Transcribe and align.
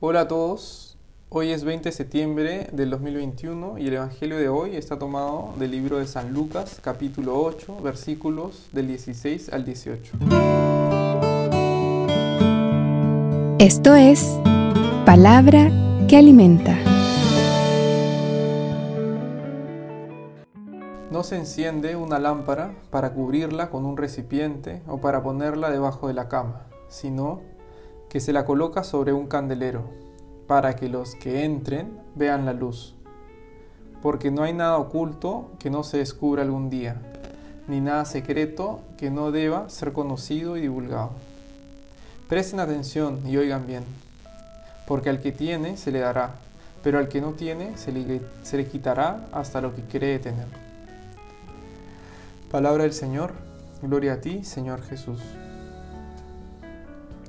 Hola 0.00 0.20
a 0.20 0.28
todos, 0.28 0.96
hoy 1.28 1.50
es 1.50 1.64
20 1.64 1.88
de 1.88 1.92
septiembre 1.92 2.68
del 2.70 2.88
2021 2.90 3.78
y 3.78 3.88
el 3.88 3.94
Evangelio 3.94 4.38
de 4.38 4.48
hoy 4.48 4.76
está 4.76 4.96
tomado 4.96 5.54
del 5.58 5.72
libro 5.72 5.98
de 5.98 6.06
San 6.06 6.32
Lucas 6.32 6.78
capítulo 6.80 7.36
8 7.42 7.78
versículos 7.82 8.68
del 8.70 8.86
16 8.86 9.52
al 9.52 9.64
18. 9.64 10.12
Esto 13.58 13.96
es 13.96 14.38
palabra 15.04 15.68
que 16.06 16.16
alimenta. 16.16 16.76
No 21.10 21.24
se 21.24 21.34
enciende 21.34 21.96
una 21.96 22.20
lámpara 22.20 22.72
para 22.90 23.14
cubrirla 23.14 23.68
con 23.68 23.84
un 23.84 23.96
recipiente 23.96 24.80
o 24.86 25.00
para 25.00 25.24
ponerla 25.24 25.70
debajo 25.70 26.06
de 26.06 26.14
la 26.14 26.28
cama, 26.28 26.68
sino 26.86 27.57
que 28.08 28.20
se 28.20 28.32
la 28.32 28.44
coloca 28.44 28.84
sobre 28.84 29.12
un 29.12 29.26
candelero, 29.26 29.84
para 30.46 30.76
que 30.76 30.88
los 30.88 31.14
que 31.14 31.44
entren 31.44 32.00
vean 32.14 32.46
la 32.46 32.54
luz. 32.54 32.94
Porque 34.02 34.30
no 34.30 34.42
hay 34.42 34.54
nada 34.54 34.78
oculto 34.78 35.50
que 35.58 35.70
no 35.70 35.82
se 35.82 35.98
descubra 35.98 36.42
algún 36.42 36.70
día, 36.70 36.96
ni 37.66 37.80
nada 37.80 38.04
secreto 38.04 38.80
que 38.96 39.10
no 39.10 39.30
deba 39.30 39.68
ser 39.68 39.92
conocido 39.92 40.56
y 40.56 40.62
divulgado. 40.62 41.10
Presten 42.28 42.60
atención 42.60 43.20
y 43.26 43.36
oigan 43.36 43.66
bien, 43.66 43.84
porque 44.86 45.10
al 45.10 45.20
que 45.20 45.32
tiene 45.32 45.76
se 45.76 45.92
le 45.92 46.00
dará, 46.00 46.34
pero 46.82 46.98
al 46.98 47.08
que 47.08 47.20
no 47.20 47.32
tiene 47.32 47.76
se 47.76 47.92
le, 47.92 48.22
se 48.42 48.56
le 48.56 48.66
quitará 48.66 49.26
hasta 49.32 49.60
lo 49.60 49.74
que 49.74 49.82
cree 49.82 50.18
tener. 50.18 50.46
Palabra 52.50 52.84
del 52.84 52.94
Señor, 52.94 53.32
gloria 53.82 54.14
a 54.14 54.20
ti, 54.22 54.44
Señor 54.44 54.80
Jesús. 54.82 55.20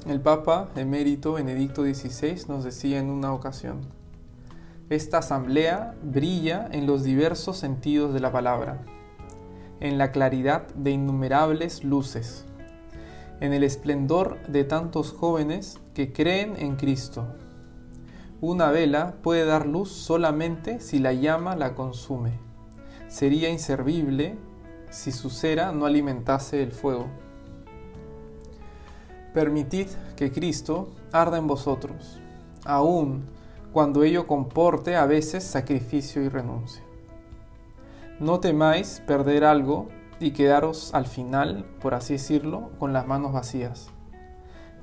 El 0.07 0.21
Papa 0.21 0.69
emérito 0.77 1.33
Benedicto 1.33 1.83
XVI 1.83 2.45
nos 2.47 2.63
decía 2.63 2.99
en 2.99 3.09
una 3.09 3.33
ocasión, 3.33 3.81
esta 4.89 5.17
asamblea 5.17 5.93
brilla 6.01 6.69
en 6.71 6.87
los 6.87 7.03
diversos 7.03 7.57
sentidos 7.57 8.13
de 8.13 8.21
la 8.21 8.31
palabra, 8.31 8.81
en 9.81 9.97
la 9.97 10.11
claridad 10.11 10.67
de 10.73 10.91
innumerables 10.91 11.83
luces, 11.83 12.45
en 13.41 13.51
el 13.51 13.61
esplendor 13.63 14.39
de 14.47 14.63
tantos 14.63 15.11
jóvenes 15.11 15.79
que 15.93 16.13
creen 16.13 16.55
en 16.57 16.77
Cristo. 16.77 17.27
Una 18.39 18.71
vela 18.71 19.15
puede 19.21 19.43
dar 19.43 19.65
luz 19.67 19.91
solamente 19.91 20.79
si 20.79 20.99
la 20.99 21.11
llama 21.11 21.57
la 21.57 21.75
consume. 21.75 22.39
Sería 23.09 23.49
inservible 23.49 24.37
si 24.91 25.11
su 25.11 25.29
cera 25.29 25.73
no 25.73 25.85
alimentase 25.85 26.63
el 26.63 26.71
fuego. 26.71 27.07
Permitid 29.39 29.87
que 30.17 30.33
Cristo 30.33 30.89
arda 31.13 31.37
en 31.37 31.47
vosotros, 31.47 32.19
aun 32.65 33.23
cuando 33.71 34.03
ello 34.03 34.27
comporte 34.27 34.97
a 34.97 35.05
veces 35.05 35.45
sacrificio 35.45 36.21
y 36.21 36.27
renuncia. 36.27 36.83
No 38.19 38.41
temáis 38.41 39.01
perder 39.07 39.45
algo 39.45 39.87
y 40.19 40.31
quedaros 40.31 40.93
al 40.93 41.05
final, 41.05 41.63
por 41.79 41.93
así 41.93 42.15
decirlo, 42.15 42.71
con 42.79 42.91
las 42.91 43.07
manos 43.07 43.31
vacías. 43.31 43.87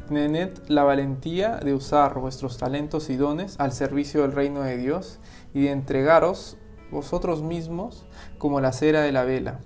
Tened 0.08 0.56
la 0.68 0.84
valentía 0.84 1.56
de 1.56 1.74
usar 1.74 2.18
vuestros 2.18 2.56
talentos 2.56 3.10
y 3.10 3.16
dones 3.16 3.60
al 3.60 3.72
servicio 3.72 4.22
del 4.22 4.32
reino 4.32 4.62
de 4.62 4.78
Dios 4.78 5.18
y 5.52 5.64
de 5.64 5.70
entregaros 5.70 6.56
vosotros 6.90 7.42
mismos 7.42 8.06
como 8.38 8.62
la 8.62 8.72
cera 8.72 9.02
de 9.02 9.12
la 9.12 9.24
vela, 9.24 9.60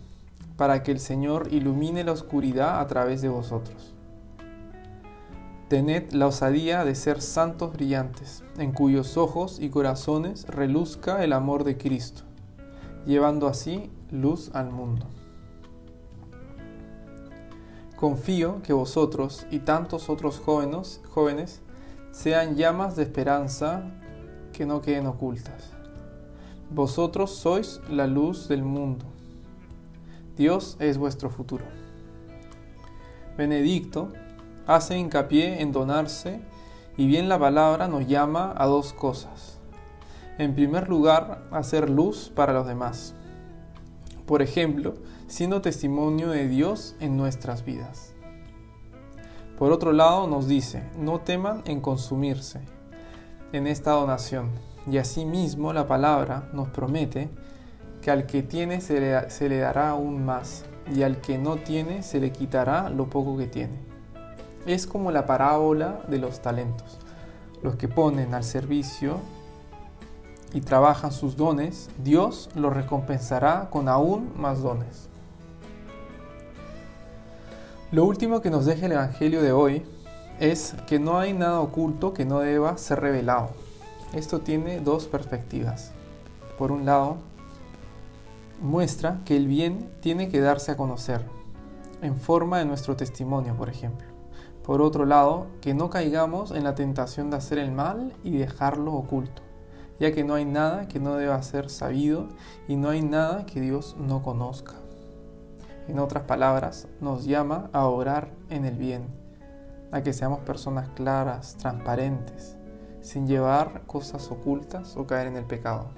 para 0.57 0.83
que 0.83 0.91
el 0.91 0.99
Señor 0.99 1.47
ilumine 1.53 2.03
la 2.03 2.11
oscuridad 2.11 2.81
a 2.81 2.87
través 2.89 3.23
de 3.23 3.29
vosotros. 3.29 3.95
Tened 5.71 6.11
la 6.11 6.27
osadía 6.27 6.85
de 6.85 6.97
ser 6.97 7.23
santos 7.23 7.73
brillantes, 7.73 8.43
en 8.59 8.73
cuyos 8.73 9.17
ojos 9.17 9.61
y 9.61 9.71
corazones 9.71 10.45
reluzca 10.49 11.23
el 11.23 11.33
amor 11.33 11.63
de 11.63 11.79
Cristo, 11.79 12.23
llevando 13.07 13.47
así 13.47 13.89
luz 14.11 14.51
al 14.53 14.73
mundo. 14.73 15.07
Confío 17.95 18.61
que 18.63 18.73
vosotros 18.73 19.47
y 19.53 19.61
tantos 19.61 20.11
otros 20.11 20.41
jóvenes, 20.41 21.01
jóvenes 21.09 21.61
sean 22.11 22.57
llamas 22.57 22.97
de 22.97 23.05
esperanza 23.05 23.85
que 24.53 24.67
no 24.67 24.81
queden 24.81 25.07
ocultas. 25.07 25.71
Vosotros 26.69 27.31
sois 27.31 27.81
la 27.89 28.09
luz 28.09 28.49
del 28.49 28.65
mundo. 28.65 29.05
Dios 30.37 30.77
es 30.81 30.99
vuestro 30.99 31.31
futuro. 31.31 31.65
Benedicto 33.37 34.09
hace 34.71 34.97
hincapié 34.97 35.63
en 35.63 35.73
donarse 35.73 36.41
y 36.97 37.09
bien 37.09 37.29
la 37.29 37.41
palabra 37.41 37.89
nos 37.89 38.07
llama 38.07 38.55
a 38.57 38.67
dos 38.67 38.93
cosas. 38.93 39.59
En 40.39 40.55
primer 40.55 40.89
lugar, 40.89 41.43
hacer 41.51 41.91
luz 41.91 42.31
para 42.35 42.53
los 42.53 42.67
demás. 42.67 43.15
Por 44.27 44.43
ejemplo, 44.43 44.95
siendo 45.27 45.61
testimonio 45.61 46.31
de 46.31 46.47
Dios 46.47 46.95
en 47.01 47.17
nuestras 47.17 47.65
vidas. 47.65 48.15
Por 49.59 49.73
otro 49.73 49.93
lado, 49.93 50.29
nos 50.29 50.47
dice, 50.47 50.85
no 50.97 51.21
teman 51.21 51.63
en 51.67 51.81
consumirse 51.81 52.61
en 53.53 53.67
esta 53.67 53.91
donación. 53.91 54.51
Y 54.91 54.99
asimismo 54.99 55.73
la 55.73 55.89
palabra 55.89 56.49
nos 56.53 56.69
promete 56.69 57.29
que 58.03 58.13
al 58.13 58.25
que 58.25 58.45
tiene 58.45 58.81
se 58.81 59.01
le, 59.01 59.59
dará 59.59 59.91
aún 59.91 60.25
más, 60.25 60.65
y 60.95 61.03
al 61.03 61.21
que 61.21 61.39
no 61.39 61.57
tiene 61.57 62.05
se 62.05 62.21
le 62.21 62.31
quitará 62.31 62.89
lo 62.89 63.11
poco 63.11 63.37
que 63.37 63.49
tiene. 63.49 63.90
Es 64.67 64.87
como 64.87 65.11
la 65.11 65.27
parábola 65.27 66.03
de 66.09 66.19
los 66.19 66.41
talentos. 66.41 66.99
Los 67.63 67.77
que 67.77 67.89
ponen 67.89 68.35
al 68.35 68.45
servicio 68.45 69.19
y 70.53 70.61
trabajan 70.61 71.13
sus 71.13 71.37
dones, 71.37 71.91
Dios 72.03 72.51
los 72.55 72.73
recompensará 72.73 73.69
con 73.71 73.89
aún 73.89 74.33
más 74.37 74.63
dones. 74.63 75.09
Lo 77.93 78.05
último 78.05 78.41
que 78.41 78.51
nos 78.51 78.67
deja 78.67 78.87
el 78.87 78.93
Evangelio 78.93 79.43
de 79.43 79.53
hoy 79.53 79.83
es 80.39 80.75
que 80.87 80.99
no 80.99 81.19
hay 81.19 81.33
nada 81.33 81.61
oculto 81.61 82.15
que 82.15 82.25
no 82.25 82.41
deba 82.41 82.77
ser 82.79 83.01
revelado. 83.01 83.51
Esto 84.13 84.41
tiene 84.41 84.81
dos 84.81 85.07
perspectivas. 85.07 85.93
Por 86.59 86.73
un 86.73 86.85
lado, 86.85 87.19
muestra 88.61 89.21
que 89.25 89.37
el 89.37 89.47
bien 89.47 89.91
tiene 90.01 90.29
que 90.29 90.41
darse 90.41 90.73
a 90.73 90.77
conocer, 90.77 91.25
en 92.03 92.17
forma 92.17 92.59
de 92.59 92.65
nuestro 92.65 92.97
testimonio, 92.97 93.55
por 93.55 93.69
ejemplo. 93.69 94.20
Por 94.71 94.83
otro 94.83 95.05
lado, 95.05 95.49
que 95.61 95.75
no 95.75 95.91
caigamos 95.91 96.53
en 96.53 96.63
la 96.63 96.77
tentación 96.77 97.29
de 97.29 97.39
hacer 97.39 97.59
el 97.59 97.73
mal 97.73 98.15
y 98.23 98.39
dejarlo 98.39 98.95
oculto, 98.95 99.43
ya 99.99 100.13
que 100.13 100.23
no 100.23 100.35
hay 100.35 100.45
nada 100.45 100.87
que 100.87 101.01
no 101.01 101.17
deba 101.17 101.43
ser 101.43 101.69
sabido 101.71 102.29
y 102.69 102.77
no 102.77 102.89
hay 102.89 103.03
nada 103.03 103.47
que 103.47 103.61
Dios 103.61 103.97
no 103.99 104.23
conozca. 104.23 104.75
En 105.89 105.99
otras 105.99 106.23
palabras, 106.23 106.87
nos 107.01 107.25
llama 107.25 107.69
a 107.73 107.87
orar 107.87 108.31
en 108.49 108.65
el 108.65 108.77
bien, 108.77 109.09
a 109.91 110.05
que 110.05 110.13
seamos 110.13 110.39
personas 110.39 110.89
claras, 110.91 111.57
transparentes, 111.57 112.57
sin 113.01 113.27
llevar 113.27 113.83
cosas 113.89 114.31
ocultas 114.31 114.97
o 114.97 115.05
caer 115.05 115.27
en 115.27 115.37
el 115.37 115.47
pecado. 115.47 115.89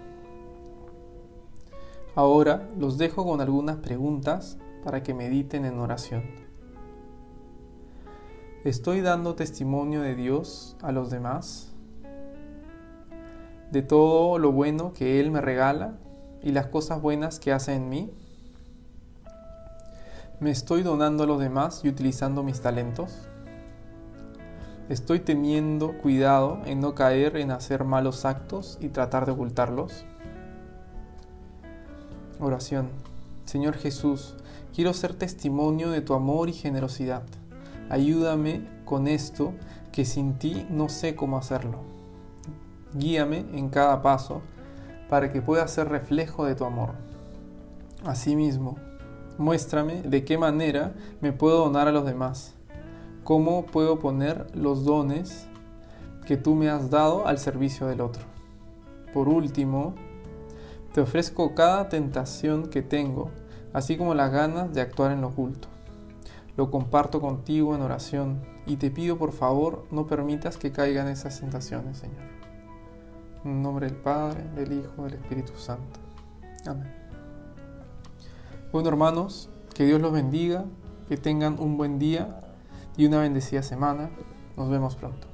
Ahora 2.15 2.71
los 2.78 2.97
dejo 2.97 3.27
con 3.27 3.43
algunas 3.43 3.77
preguntas 3.77 4.56
para 4.83 5.03
que 5.03 5.12
mediten 5.12 5.66
en 5.66 5.78
oración. 5.78 6.51
¿Estoy 8.64 9.00
dando 9.00 9.34
testimonio 9.34 10.02
de 10.02 10.14
Dios 10.14 10.76
a 10.82 10.92
los 10.92 11.10
demás? 11.10 11.72
¿De 13.72 13.82
todo 13.82 14.38
lo 14.38 14.52
bueno 14.52 14.92
que 14.92 15.18
Él 15.18 15.32
me 15.32 15.40
regala 15.40 15.98
y 16.44 16.52
las 16.52 16.68
cosas 16.68 17.02
buenas 17.02 17.40
que 17.40 17.52
hace 17.52 17.74
en 17.74 17.88
mí? 17.88 18.12
¿Me 20.38 20.52
estoy 20.52 20.84
donando 20.84 21.24
a 21.24 21.26
los 21.26 21.40
demás 21.40 21.80
y 21.82 21.88
utilizando 21.88 22.44
mis 22.44 22.60
talentos? 22.60 23.26
¿Estoy 24.88 25.18
teniendo 25.18 25.98
cuidado 25.98 26.60
en 26.65 26.78
no 26.78 26.94
caer 26.94 27.38
en 27.38 27.50
hacer 27.50 27.82
malos 27.82 28.24
actos 28.24 28.78
y 28.80 28.91
tratar 28.91 29.26
de 29.26 29.32
ocultarlos? 29.32 30.04
Oración. 32.38 32.91
Señor 33.44 33.74
Jesús, 33.74 34.36
quiero 34.72 34.94
ser 34.94 35.15
testimonio 35.15 35.91
de 35.91 36.00
tu 36.00 36.15
amor 36.15 36.48
y 36.48 36.53
generosidad. 36.53 37.24
Ayúdame 37.92 38.62
con 38.86 39.06
esto 39.06 39.53
que 39.92 40.06
sin 40.06 40.39
ti 40.39 40.66
no 40.71 40.89
sé 40.89 41.15
cómo 41.15 41.36
hacerlo. 41.36 41.80
Guíame 42.94 43.44
en 43.53 43.68
cada 43.68 44.00
paso 44.00 44.41
para 45.10 45.30
que 45.30 45.42
pueda 45.42 45.68
ser 45.68 45.91
reflejo 45.91 46.47
de 46.47 46.54
tu 46.54 46.65
amor. 46.65 46.92
Asimismo, 48.03 48.78
muéstrame 49.36 50.00
de 50.00 50.24
qué 50.24 50.39
manera 50.39 50.94
me 51.21 51.34
puedo 51.34 51.59
donar 51.59 51.86
a 51.86 51.92
los 51.92 52.06
demás, 52.06 52.54
cómo 53.24 53.66
puedo 53.66 53.98
poner 53.98 54.47
los 54.56 54.86
dones 54.86 55.47
que 56.27 56.39
tú 56.39 56.54
me 56.54 56.71
has 56.71 56.89
dado 56.89 57.27
al 57.27 57.36
servicio 57.36 57.89
del 57.89 58.00
otro. 58.00 58.22
Por 59.12 59.28
último, 59.28 59.97
te 60.94 61.03
ofrezco 61.03 61.54
cada 61.54 61.91
tentación 61.91 62.71
que 62.71 62.80
tengo, 62.80 63.28
así 63.74 63.98
como 63.98 64.15
las 64.15 64.33
ganas 64.33 64.72
de 64.72 64.80
actuar 64.80 65.12
en 65.12 65.21
lo 65.21 65.28
oculto. 65.28 65.72
Lo 66.57 66.71
comparto 66.71 67.21
contigo 67.21 67.75
en 67.75 67.83
oración 67.83 68.43
y 68.66 68.77
te 68.77 68.91
pido 68.91 69.16
por 69.16 69.33
favor 69.33 69.87
no 69.91 70.07
permitas 70.07 70.57
que 70.57 70.72
caigan 70.72 71.09
esas 71.09 71.41
tentaciones, 71.41 71.99
Señor. 71.99 72.22
En 73.45 73.63
nombre 73.63 73.87
del 73.87 73.97
Padre, 73.97 74.45
del 74.54 74.72
Hijo, 74.72 75.04
del 75.04 75.15
Espíritu 75.15 75.53
Santo. 75.57 76.01
Amén. 76.66 76.93
Bueno 78.71 78.89
hermanos, 78.89 79.49
que 79.75 79.84
Dios 79.84 80.01
los 80.01 80.13
bendiga, 80.13 80.65
que 81.09 81.16
tengan 81.16 81.59
un 81.59 81.77
buen 81.77 81.99
día 81.99 82.41
y 82.97 83.07
una 83.07 83.21
bendecida 83.21 83.63
semana. 83.63 84.10
Nos 84.57 84.71
vemos 84.71 84.97
pronto. 84.97 85.31